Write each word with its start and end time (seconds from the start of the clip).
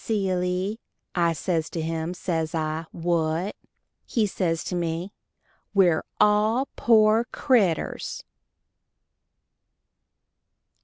"Silly." 0.03 0.79
I 1.13 1.33
says 1.33 1.69
to 1.69 1.79
him, 1.79 2.15
says 2.15 2.55
I, 2.55 2.87
"What?" 2.91 3.55
He 4.03 4.25
says 4.25 4.63
to 4.63 4.75
me, 4.75 5.13
"_We're 5.75 6.01
all 6.19 6.69
poor 6.75 7.25
critters! 7.25 8.23